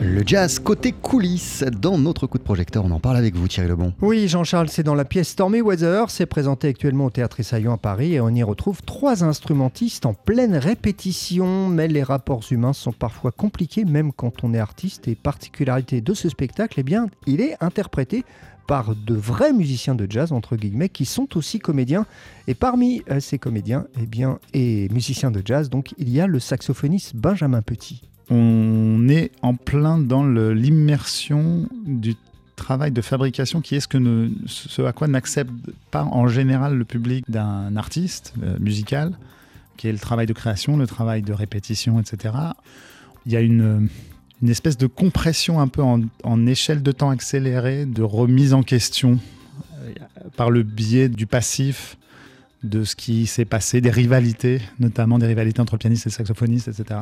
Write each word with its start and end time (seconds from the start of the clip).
Le 0.00 0.22
jazz 0.24 0.60
côté 0.60 0.92
coulisses. 0.92 1.64
Dans 1.64 1.98
notre 1.98 2.28
coup 2.28 2.38
de 2.38 2.44
projecteur, 2.44 2.84
on 2.84 2.90
en 2.92 3.00
parle 3.00 3.16
avec 3.16 3.34
vous, 3.34 3.48
Thierry 3.48 3.68
Lebon. 3.68 3.92
Oui, 4.00 4.28
Jean-Charles, 4.28 4.68
c'est 4.68 4.84
dans 4.84 4.94
la 4.94 5.04
pièce 5.04 5.30
Stormy 5.30 5.60
Weather. 5.60 6.08
C'est 6.08 6.26
présenté 6.26 6.68
actuellement 6.68 7.06
au 7.06 7.10
Théâtre 7.10 7.40
Essaillon 7.40 7.72
à 7.72 7.78
Paris 7.78 8.14
et 8.14 8.20
on 8.20 8.28
y 8.28 8.44
retrouve 8.44 8.80
trois 8.82 9.24
instrumentistes 9.24 10.06
en 10.06 10.14
pleine 10.14 10.54
répétition. 10.54 11.66
Mais 11.66 11.88
les 11.88 12.04
rapports 12.04 12.44
humains 12.48 12.74
sont 12.74 12.92
parfois 12.92 13.32
compliqués, 13.32 13.84
même 13.84 14.12
quand 14.12 14.44
on 14.44 14.54
est 14.54 14.60
artiste. 14.60 15.08
Et 15.08 15.16
particularité 15.16 16.00
de 16.00 16.14
ce 16.14 16.28
spectacle, 16.28 16.78
eh 16.78 16.84
bien, 16.84 17.08
il 17.26 17.40
est 17.40 17.56
interprété 17.60 18.24
par 18.68 18.94
de 18.94 19.14
vrais 19.14 19.52
musiciens 19.52 19.96
de 19.96 20.06
jazz, 20.08 20.30
entre 20.30 20.54
guillemets, 20.54 20.90
qui 20.90 21.06
sont 21.06 21.36
aussi 21.36 21.58
comédiens. 21.58 22.06
Et 22.46 22.54
parmi 22.54 23.02
euh, 23.10 23.18
ces 23.18 23.38
comédiens 23.40 23.88
eh 24.00 24.06
bien, 24.06 24.38
et 24.54 24.88
musiciens 24.90 25.32
de 25.32 25.42
jazz, 25.44 25.70
donc, 25.70 25.92
il 25.98 26.08
y 26.08 26.20
a 26.20 26.28
le 26.28 26.38
saxophoniste 26.38 27.16
Benjamin 27.16 27.62
Petit 27.62 28.02
on 28.30 29.08
est 29.08 29.30
en 29.42 29.54
plein 29.54 29.98
dans 29.98 30.24
l'immersion 30.24 31.68
du 31.86 32.14
travail 32.56 32.90
de 32.90 33.00
fabrication 33.00 33.60
qui 33.60 33.76
est 33.76 33.80
ce, 33.80 33.88
que 33.88 34.30
ce 34.46 34.82
à 34.82 34.92
quoi 34.92 35.08
n'accepte 35.08 35.52
pas 35.90 36.04
en 36.04 36.28
général 36.28 36.76
le 36.76 36.84
public 36.84 37.24
d'un 37.28 37.76
artiste 37.76 38.34
euh, 38.42 38.56
musical, 38.58 39.16
qui 39.76 39.88
est 39.88 39.92
le 39.92 39.98
travail 39.98 40.26
de 40.26 40.32
création, 40.32 40.76
le 40.76 40.86
travail 40.86 41.22
de 41.22 41.32
répétition, 41.32 42.00
etc. 42.00 42.34
Il 43.24 43.32
y 43.32 43.36
a 43.36 43.40
une, 43.40 43.88
espèce 44.46 44.76
de 44.76 44.86
compression 44.86 45.60
un 45.60 45.68
peu 45.68 45.82
en, 45.82 46.46
échelle 46.46 46.82
de 46.82 46.92
temps 46.92 47.10
accélérée, 47.10 47.86
de 47.86 48.02
remise 48.02 48.52
en 48.52 48.62
question 48.62 49.18
euh, 49.82 49.92
par 50.36 50.50
le 50.50 50.62
biais 50.62 51.08
du 51.08 51.26
passif, 51.26 51.96
de 52.62 52.84
ce 52.84 52.96
qui 52.96 53.26
s'est 53.26 53.44
passé, 53.44 53.80
des 53.80 53.90
rivalités, 53.90 54.60
notamment 54.80 55.18
des 55.18 55.26
rivalités 55.26 55.60
entre 55.60 55.76
pianistes 55.76 56.06
et 56.06 56.10
saxophonistes, 56.10 56.68
etc. 56.68 57.00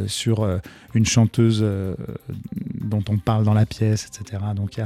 Euh, 0.00 0.08
sur 0.08 0.42
euh, 0.42 0.58
une 0.94 1.06
chanteuse 1.06 1.60
euh, 1.62 1.94
dont 2.80 3.04
on 3.08 3.18
parle 3.18 3.44
dans 3.44 3.54
la 3.54 3.66
pièce, 3.66 4.06
etc. 4.06 4.42
Donc 4.54 4.80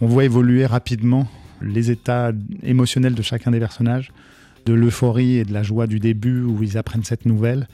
on 0.00 0.06
voit 0.06 0.24
évoluer 0.24 0.66
rapidement 0.66 1.28
les 1.60 1.90
états 1.90 2.32
émotionnels 2.62 3.14
de 3.14 3.22
chacun 3.22 3.50
des 3.50 3.60
personnages, 3.60 4.12
de 4.66 4.72
l'euphorie 4.72 5.36
et 5.36 5.44
de 5.44 5.52
la 5.52 5.62
joie 5.62 5.86
du 5.86 6.00
début 6.00 6.42
où 6.42 6.62
ils 6.62 6.78
apprennent 6.78 7.04
cette 7.04 7.26
nouvelle, 7.26 7.68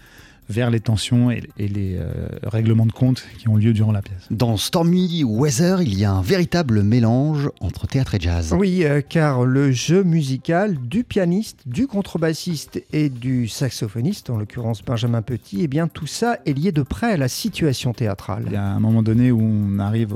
vers 0.49 0.71
les 0.71 0.81
tensions 0.81 1.31
et, 1.31 1.43
les 1.59 1.97
euh, 1.99 2.29
règlements 2.45 2.87
de 2.87 2.93
compte 2.93 3.25
qui 3.39 3.49
ont 3.49 3.57
lieu 3.57 3.73
durant 3.73 3.93
la 3.93 4.03
pièce. 4.03 4.27
Dans 4.31 4.57
Stormy 4.57 5.23
Weather, 5.25 5.83
il 5.83 5.99
y 5.99 6.05
a 6.05 6.13
un 6.13 6.23
véritable 6.23 6.83
mélange 6.83 7.51
entre 7.61 7.87
théâtre 7.87 8.15
et 8.15 8.21
jazz. 8.21 8.55
Oui, 8.57 8.85
euh, 8.85 9.03
car 9.07 9.45
le 9.45 9.73
jeu 9.73 10.03
musical 10.03 10.77
du 10.79 11.05
pianiste, 11.05 11.61
du 11.67 11.87
contrebassiste 11.87 12.83
et 12.93 13.09
du 13.11 13.49
saxophoniste, 13.49 14.31
en 14.31 14.39
l'occurrence 14.39 14.83
Benjamin 14.83 15.23
Petit, 15.23 15.63
eh 15.63 15.69
bien 15.69 15.89
tout 15.89 16.07
ça 16.07 16.39
est 16.47 16.53
lié 16.53 16.73
de 16.73 16.83
près 16.83 17.13
à 17.13 17.17
la 17.17 17.29
situation 17.29 17.93
théâtrale. 17.93 18.45
Il 18.47 18.53
y 18.53 18.57
a 18.57 18.65
un 18.65 18.81
moment 18.81 19.03
donné 19.03 19.31
où 19.31 19.41
on 19.41 19.79
arrive, 19.79 20.15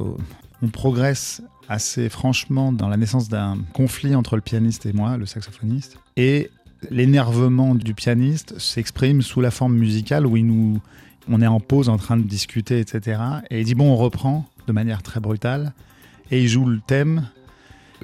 on 0.62 0.68
progresse 0.68 1.42
assez 1.68 2.08
franchement 2.08 2.72
dans 2.72 2.88
la 2.88 2.96
naissance 2.96 3.28
d'un 3.28 3.58
conflit 3.72 4.14
entre 4.14 4.36
le 4.36 4.42
pianiste 4.42 4.86
et 4.86 4.92
moi, 4.92 5.16
le 5.16 5.26
saxophoniste. 5.26 5.98
Et 6.16 6.50
l'énervement 6.90 7.74
du 7.74 7.94
pianiste 7.94 8.58
s'exprime 8.58 9.22
sous 9.22 9.40
la 9.40 9.50
forme 9.50 9.74
musicale 9.76 10.26
où 10.26 10.36
il 10.36 10.46
nous, 10.46 10.80
on 11.28 11.40
est 11.40 11.46
en 11.46 11.60
pause 11.60 11.88
en 11.88 11.96
train 11.96 12.16
de 12.16 12.22
discuter, 12.22 12.80
etc. 12.80 13.20
Et 13.50 13.60
il 13.60 13.64
dit 13.64 13.74
bon, 13.74 13.92
on 13.92 13.96
reprend 13.96 14.48
de 14.66 14.72
manière 14.72 15.02
très 15.02 15.20
brutale 15.20 15.72
et 16.30 16.40
il 16.42 16.48
joue 16.48 16.66
le 16.66 16.80
thème. 16.80 17.28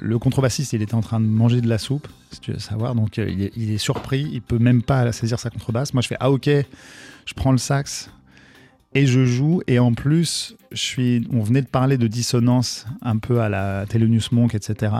Le 0.01 0.17
contrebassiste, 0.17 0.73
il 0.73 0.81
était 0.81 0.95
en 0.95 1.01
train 1.01 1.19
de 1.19 1.25
manger 1.25 1.59
de 1.59 1.67
la 1.67 1.77
soupe, 1.77 2.07
si 2.31 2.39
tu 2.39 2.53
veux 2.53 2.59
savoir, 2.59 2.95
donc 2.95 3.19
euh, 3.19 3.29
il 3.29 3.71
est, 3.71 3.77
surpris, 3.77 4.29
il 4.31 4.41
peut 4.41 4.59
même 4.59 4.81
pas 4.81 5.11
saisir 5.11 5.39
sa 5.39 5.49
contrebasse. 5.49 5.93
Moi, 5.93 6.01
je 6.01 6.07
fais 6.07 6.17
ah 6.21 6.31
ok, 6.31 6.49
je 7.25 7.33
prends 7.33 7.51
le 7.51 7.57
sax 7.57 8.09
et 8.93 9.05
je 9.05 9.25
joue. 9.25 9.61
Et 9.67 9.77
en 9.77 9.93
plus, 9.93 10.55
je 10.71 10.81
suis, 10.81 11.27
on 11.31 11.41
venait 11.41 11.61
de 11.61 11.67
parler 11.67 11.97
de 11.97 12.07
dissonance 12.07 12.85
un 13.01 13.17
peu 13.17 13.41
à 13.41 13.49
la 13.49 13.85
Thelonious 13.87 14.29
Monk, 14.31 14.55
etc. 14.55 14.93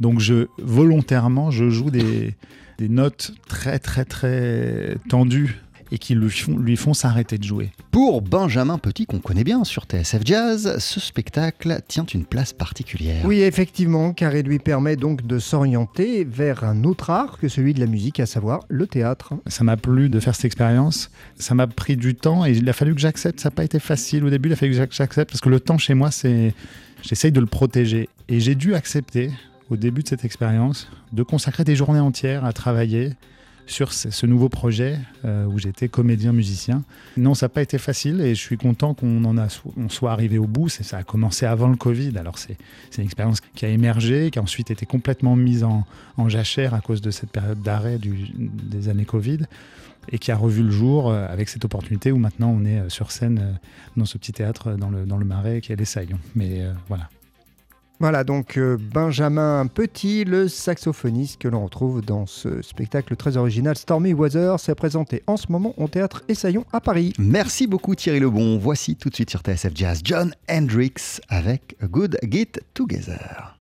Donc 0.00 0.20
je 0.20 0.46
volontairement, 0.58 1.50
je 1.50 1.70
joue 1.70 1.90
des 1.90 2.34
des 2.78 2.88
notes 2.88 3.32
très 3.46 3.78
très 3.78 4.04
très 4.04 4.96
tendues 5.08 5.60
et 5.92 5.98
qui 5.98 6.14
lui 6.14 6.30
font, 6.30 6.56
lui 6.58 6.76
font 6.76 6.94
s'arrêter 6.94 7.38
de 7.38 7.44
jouer. 7.44 7.70
Pour 7.92 8.20
Benjamin 8.22 8.78
Petit, 8.78 9.06
qu'on 9.06 9.20
connaît 9.20 9.44
bien 9.44 9.62
sur 9.64 9.84
TSF 9.84 10.22
Jazz, 10.24 10.76
ce 10.78 10.98
spectacle 10.98 11.80
tient 11.86 12.04
une 12.06 12.24
place 12.24 12.52
particulière. 12.52 13.24
Oui, 13.24 13.42
effectivement, 13.42 14.12
car 14.12 14.34
il 14.34 14.44
lui 14.44 14.58
permet 14.58 14.96
donc 14.96 15.24
de 15.24 15.38
s'orienter 15.38 16.24
vers 16.24 16.64
un 16.64 16.82
autre 16.84 17.10
art 17.10 17.38
que 17.38 17.48
celui 17.48 17.74
de 17.74 17.80
la 17.80 17.86
musique, 17.86 18.18
à 18.18 18.26
savoir 18.26 18.60
le 18.68 18.86
théâtre. 18.86 19.34
Ça 19.46 19.62
m'a 19.62 19.76
plu 19.76 20.08
de 20.08 20.18
faire 20.18 20.34
cette 20.34 20.46
expérience. 20.46 21.10
Ça 21.38 21.54
m'a 21.54 21.66
pris 21.66 21.96
du 21.96 22.14
temps 22.14 22.44
et 22.44 22.52
il 22.52 22.68
a 22.68 22.72
fallu 22.72 22.94
que 22.94 23.00
j'accepte. 23.00 23.40
Ça 23.40 23.50
n'a 23.50 23.54
pas 23.54 23.64
été 23.64 23.78
facile 23.78 24.24
au 24.24 24.30
début, 24.30 24.48
il 24.48 24.52
a 24.52 24.56
fallu 24.56 24.72
que 24.72 24.78
j'accepte 24.78 25.30
parce 25.30 25.40
que 25.40 25.48
le 25.48 25.60
temps 25.60 25.78
chez 25.78 25.94
moi, 25.94 26.10
c'est. 26.10 26.54
J'essaye 27.02 27.32
de 27.32 27.40
le 27.40 27.46
protéger. 27.46 28.08
Et 28.28 28.40
j'ai 28.40 28.54
dû 28.54 28.74
accepter 28.74 29.30
au 29.70 29.76
début 29.76 30.02
de 30.02 30.08
cette 30.08 30.24
expérience, 30.24 30.88
de 31.12 31.22
consacrer 31.22 31.64
des 31.64 31.76
journées 31.76 32.00
entières 32.00 32.44
à 32.44 32.52
travailler 32.52 33.14
sur 33.66 33.92
ce, 33.92 34.26
nouveau 34.26 34.48
projet 34.48 34.98
euh, 35.24 35.46
où 35.46 35.58
j'étais 35.58 35.88
comédien 35.88 36.32
musicien. 36.32 36.82
Non, 37.16 37.34
ça 37.34 37.46
n'a 37.46 37.48
pas 37.48 37.62
été 37.62 37.78
facile 37.78 38.20
et 38.20 38.34
je 38.34 38.40
suis 38.40 38.56
content 38.56 38.94
qu'on 38.94 39.24
en 39.24 39.48
soit 39.88 40.12
arrivé 40.12 40.38
au 40.38 40.46
bout. 40.46 40.68
Ça 40.68 40.98
a 40.98 41.02
commencé 41.02 41.46
avant 41.46 41.68
le 41.68 41.76
Covid. 41.76 42.16
Alors 42.18 42.38
c'est 42.38 42.56
une 42.98 43.04
expérience 43.04 43.40
qui 43.40 43.64
a 43.64 43.68
émergé, 43.68 44.30
qui 44.30 44.38
a 44.38 44.42
ensuite 44.42 44.70
été 44.70 44.86
complètement 44.86 45.36
mise 45.36 45.64
en, 45.64 45.84
jachère 46.28 46.74
à 46.74 46.80
cause 46.80 47.00
de 47.00 47.10
cette 47.10 47.30
période 47.30 47.62
d'arrêt 47.62 47.98
des 47.98 48.88
années 48.88 49.04
Covid 49.04 49.40
et 50.10 50.18
qui 50.18 50.30
a 50.30 50.36
revu 50.36 50.62
le 50.62 50.70
jour 50.70 51.10
euh, 51.10 51.26
avec 51.28 51.48
cette 51.48 51.64
opportunité 51.64 52.12
où 52.12 52.18
maintenant 52.18 52.50
on 52.50 52.64
est 52.66 52.80
euh, 52.80 52.88
sur 52.90 53.10
scène 53.10 53.58
dans 53.96 54.04
ce 54.04 54.18
petit 54.18 54.32
théâtre 54.32 54.72
dans 54.72 54.90
le, 54.90 55.24
Marais 55.24 55.60
qui 55.60 55.72
est 55.72 55.76
l'Essaillon. 55.76 56.18
Mais 56.34 56.62
voilà, 56.88 57.08
voilà 58.04 58.22
donc 58.22 58.58
euh, 58.58 58.76
Benjamin 58.78 59.66
Petit, 59.66 60.24
le 60.24 60.46
saxophoniste 60.46 61.40
que 61.40 61.48
l'on 61.48 61.64
retrouve 61.64 62.02
dans 62.02 62.26
ce 62.26 62.60
spectacle 62.60 63.16
très 63.16 63.38
original 63.38 63.78
Stormy 63.78 64.12
Weather. 64.12 64.60
C'est 64.60 64.74
présenté 64.74 65.22
en 65.26 65.38
ce 65.38 65.50
moment 65.50 65.72
au 65.78 65.88
théâtre 65.88 66.22
Essaillon 66.28 66.66
à 66.74 66.82
Paris. 66.82 67.14
Merci 67.18 67.66
beaucoup 67.66 67.94
Thierry 67.94 68.20
Lebon. 68.20 68.58
Voici 68.58 68.96
tout 68.96 69.08
de 69.08 69.14
suite 69.14 69.30
sur 69.30 69.40
TSF 69.40 69.72
Jazz 69.74 70.02
John 70.04 70.34
Hendricks 70.50 71.22
avec 71.30 71.78
Good 71.82 72.18
Get 72.30 72.60
Together. 72.74 73.52